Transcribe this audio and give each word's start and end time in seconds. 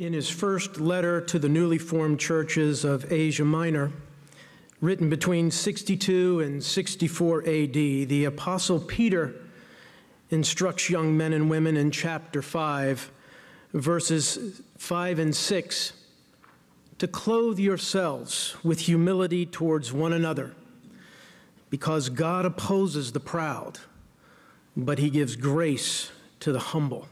In 0.00 0.14
his 0.14 0.30
first 0.30 0.80
letter 0.80 1.20
to 1.20 1.38
the 1.38 1.50
newly 1.50 1.76
formed 1.76 2.18
churches 2.18 2.86
of 2.86 3.12
Asia 3.12 3.44
Minor, 3.44 3.92
written 4.80 5.10
between 5.10 5.50
62 5.50 6.40
and 6.40 6.64
64 6.64 7.40
AD, 7.42 7.74
the 7.74 8.24
Apostle 8.24 8.80
Peter 8.80 9.34
instructs 10.30 10.88
young 10.88 11.18
men 11.18 11.34
and 11.34 11.50
women 11.50 11.76
in 11.76 11.90
chapter 11.90 12.40
5, 12.40 13.12
verses 13.74 14.62
5 14.78 15.18
and 15.18 15.36
6, 15.36 15.92
to 16.96 17.06
clothe 17.06 17.58
yourselves 17.58 18.56
with 18.64 18.80
humility 18.80 19.44
towards 19.44 19.92
one 19.92 20.14
another, 20.14 20.54
because 21.68 22.08
God 22.08 22.46
opposes 22.46 23.12
the 23.12 23.20
proud, 23.20 23.78
but 24.74 24.98
he 24.98 25.10
gives 25.10 25.36
grace 25.36 26.10
to 26.38 26.52
the 26.52 26.58
humble. 26.58 27.06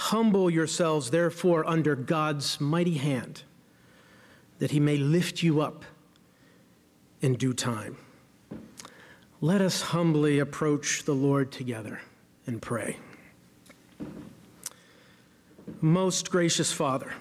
Humble 0.00 0.48
yourselves, 0.48 1.10
therefore, 1.10 1.68
under 1.68 1.94
God's 1.94 2.58
mighty 2.58 2.94
hand, 2.94 3.42
that 4.58 4.70
he 4.70 4.80
may 4.80 4.96
lift 4.96 5.42
you 5.42 5.60
up 5.60 5.84
in 7.20 7.34
due 7.34 7.52
time. 7.52 7.98
Let 9.42 9.60
us 9.60 9.82
humbly 9.82 10.38
approach 10.38 11.04
the 11.04 11.14
Lord 11.14 11.52
together 11.52 12.00
and 12.46 12.62
pray. 12.62 12.96
Most 15.82 16.30
gracious 16.30 16.72
Father, 16.72 17.12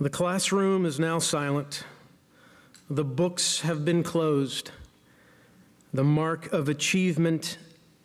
the 0.00 0.10
classroom 0.10 0.86
is 0.86 0.98
now 0.98 1.18
silent. 1.18 1.84
The 2.88 3.04
books 3.04 3.60
have 3.60 3.84
been 3.84 4.02
closed. 4.02 4.70
The 5.92 6.04
mark 6.04 6.50
of 6.54 6.70
achievement 6.70 7.58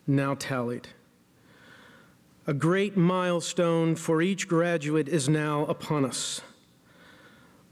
now 0.06 0.36
tallied. 0.36 0.90
A 2.48 2.54
great 2.56 2.98
milestone 2.98 3.96
for 3.96 4.20
each 4.20 4.48
graduate 4.48 5.08
is 5.08 5.30
now 5.30 5.66
upon 5.66 6.04
us. 6.04 6.42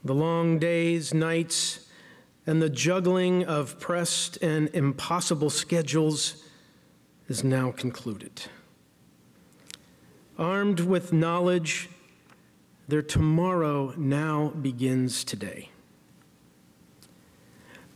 The 0.03 0.13
long 0.13 0.59
days, 0.59 1.11
nights, 1.11 1.87
and 2.45 2.61
the 2.61 2.69
juggling 2.69 3.43
of 3.43 3.79
pressed 3.79 4.37
and 4.43 4.69
impossible 4.73 5.49
schedules 5.49 6.43
is 7.27 7.43
now 7.43 7.71
concluded. 7.71 8.43
Armed 10.37 10.81
with 10.81 11.11
knowledge, 11.11 11.89
their 12.87 13.01
tomorrow 13.01 13.93
now 13.97 14.49
begins 14.49 15.23
today. 15.23 15.69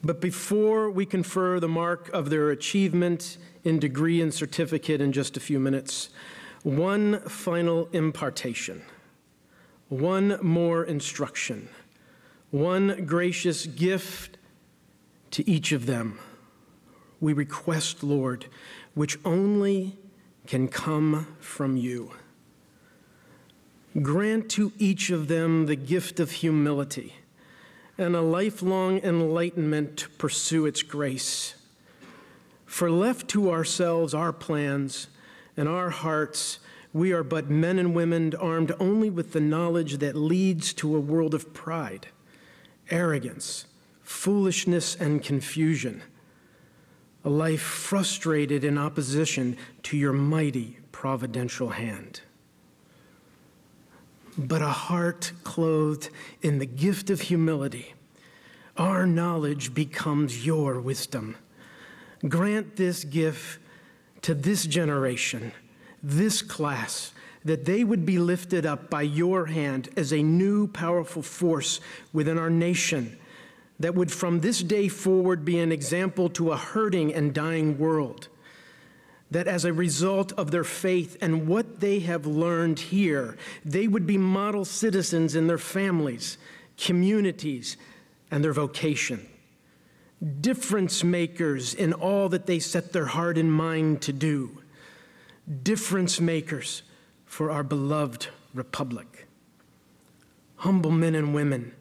But 0.04 0.20
before 0.20 0.90
we 0.90 1.06
confer 1.06 1.60
the 1.60 1.68
mark 1.68 2.10
of 2.10 2.32
their 2.32 2.50
achievement 2.50 3.38
in 3.64 3.78
degree 3.78 4.22
and 4.22 4.34
certificate 4.34 5.02
in 5.02 5.12
just 5.12 5.38
a 5.38 5.40
few 5.40 5.60
minutes, 5.60 6.10
one 6.64 7.20
final 7.22 7.90
impartation, 7.92 8.82
one 9.90 10.40
more 10.42 10.84
instruction, 10.84 11.70
one 12.52 13.06
gracious 13.06 13.66
gift 13.66 14.38
to 15.32 15.48
each 15.50 15.72
of 15.72 15.86
them. 15.86 16.20
We 17.20 17.34
request, 17.34 18.04
Lord, 18.04 18.48
which 18.94 19.18
only 19.26 19.98
can 20.48 20.68
come 20.68 21.36
from 21.40 21.78
you. 21.78 22.12
Grant 24.02 24.50
to 24.52 24.72
each 24.80 25.10
of 25.10 25.28
them 25.28 25.68
the 25.68 25.76
gift 25.76 26.20
of 26.20 26.32
humility 26.32 27.16
and 27.98 28.16
a 28.16 28.22
lifelong 28.22 28.98
enlightenment 29.00 29.98
to 29.98 30.10
pursue 30.12 30.66
its 30.66 30.82
grace. 30.82 31.56
For 32.66 32.90
left 32.90 33.28
to 33.30 33.52
ourselves, 33.52 34.14
our 34.16 34.34
plans, 34.34 35.08
and 35.56 35.68
our 35.68 35.90
hearts, 35.90 36.60
we 36.94 37.12
are 37.12 37.24
but 37.24 37.50
men 37.50 37.80
and 37.80 37.96
women 37.96 38.34
armed 38.36 38.72
only 38.80 39.10
with 39.10 39.34
the 39.34 39.40
knowledge 39.40 39.98
that 39.98 40.16
leads 40.16 40.74
to 40.74 40.96
a 40.96 41.00
world 41.00 41.34
of 41.34 41.54
pride, 41.54 42.08
arrogance, 42.90 43.66
foolishness, 44.02 44.96
and 44.96 45.24
confusion, 45.24 46.04
a 47.24 47.30
life 47.30 47.62
frustrated 47.62 48.64
in 48.64 48.78
opposition 48.78 49.58
to 49.82 49.98
your 49.98 50.14
mighty 50.14 50.78
providential 50.92 51.70
hand. 51.70 52.22
But 54.38 54.62
a 54.62 54.68
heart 54.68 55.32
clothed 55.44 56.10
in 56.42 56.60
the 56.60 56.66
gift 56.66 57.10
of 57.10 57.22
humility, 57.22 57.94
our 58.78 59.06
knowledge 59.06 59.74
becomes 59.74 60.46
your 60.46 60.80
wisdom. 60.80 61.38
Grant 62.28 62.76
this 62.76 63.04
gift 63.04 63.60
to 64.24 64.34
this 64.34 64.66
generation, 64.66 65.54
this 66.02 66.42
class, 66.42 67.14
that 67.46 67.66
they 67.66 67.84
would 67.84 68.06
be 68.06 68.18
lifted 68.18 68.66
up 68.66 68.90
by 68.90 69.02
your 69.02 69.46
hand 69.46 69.90
as 69.96 70.12
a 70.12 70.24
new 70.24 70.68
powerful 70.68 71.22
force 71.22 71.80
within 72.12 72.38
our 72.38 72.50
nation 72.50 73.18
that 73.80 73.96
would 73.96 74.12
from 74.12 74.40
this 74.40 74.62
day 74.64 74.88
forward 74.88 75.44
be 75.44 75.60
an 75.60 75.72
example 75.72 76.30
to 76.30 76.52
a 76.52 76.58
hurting 76.58 77.14
and 77.14 77.34
dying 77.34 77.78
world. 77.78 78.30
That 79.32 79.48
as 79.48 79.66
a 79.66 79.74
result 79.74 80.32
of 80.34 80.52
their 80.52 80.64
faith 80.64 81.18
and 81.20 81.48
what 81.48 81.80
they 81.80 82.00
have 82.00 82.26
learned 82.26 82.80
here, 82.80 83.36
they 83.66 83.88
would 83.88 84.06
be 84.06 84.18
model 84.18 84.64
citizens 84.64 85.36
in 85.36 85.48
their 85.48 85.58
families, 85.58 86.38
communities, 86.78 87.76
and 88.32 88.44
their 88.44 88.54
vocation. 88.54 89.28
Difference 90.42 91.04
makers 91.04 91.74
in 91.74 91.94
all 91.94 92.30
that 92.30 92.46
they 92.46 92.60
set 92.60 92.94
their 92.94 93.08
heart 93.08 93.38
and 93.38 93.52
mind 93.52 94.02
to 94.04 94.14
do. 94.14 94.62
Difference 95.64 96.22
makers 96.22 96.84
for 97.26 97.52
our 97.52 97.64
beloved 97.64 98.28
republic. 98.54 99.28
Humble 100.58 100.92
men 100.92 101.16
and 101.16 101.34
women 101.34 101.74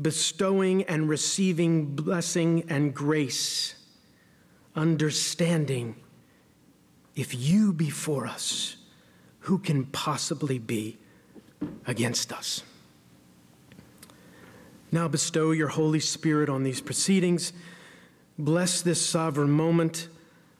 bestowing 0.00 0.82
and 0.84 1.08
receiving 1.08 1.86
blessing 1.94 2.64
and 2.68 2.94
grace, 2.94 3.74
understanding 4.74 5.96
if 7.14 7.34
you 7.34 7.72
be 7.72 7.88
for 7.88 8.26
us, 8.26 8.76
who 9.40 9.58
can 9.58 9.86
possibly 9.86 10.58
be 10.58 10.98
against 11.86 12.32
us? 12.32 12.62
Now 14.92 15.08
bestow 15.08 15.50
your 15.50 15.68
Holy 15.68 16.00
Spirit 16.00 16.48
on 16.48 16.62
these 16.62 16.80
proceedings. 16.80 17.52
Bless 18.38 18.82
this 18.82 19.04
sovereign 19.04 19.50
moment, 19.50 20.08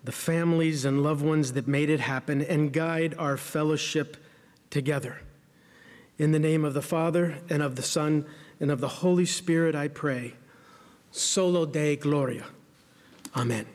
the 0.02 0.12
families 0.12 0.84
and 0.84 1.02
loved 1.02 1.24
ones 1.24 1.52
that 1.52 1.68
made 1.68 1.90
it 1.90 2.00
happen, 2.00 2.42
and 2.42 2.72
guide 2.72 3.14
our 3.18 3.36
fellowship 3.36 4.16
together. 4.70 5.20
In 6.18 6.32
the 6.32 6.38
name 6.38 6.64
of 6.64 6.74
the 6.74 6.82
Father, 6.82 7.38
and 7.50 7.62
of 7.62 7.76
the 7.76 7.82
Son, 7.82 8.24
and 8.58 8.70
of 8.70 8.80
the 8.80 8.88
Holy 8.88 9.26
Spirit, 9.26 9.74
I 9.74 9.88
pray. 9.88 10.34
Soli 11.10 11.70
Deo 11.70 11.96
Gloria. 11.96 12.46
Amen. 13.36 13.66